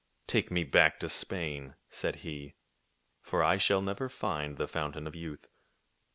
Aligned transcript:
"Take 0.25 0.49
me 0.49 0.63
back 0.63 0.99
to 1.01 1.09
Spain," 1.09 1.75
said 1.87 2.15
he, 2.25 2.55
"for 3.21 3.43
I 3.43 3.57
shall 3.57 3.83
never 3.83 4.09
find 4.09 4.57
the 4.57 4.67
fountain 4.67 5.05
of 5.05 5.15
youth." 5.15 5.47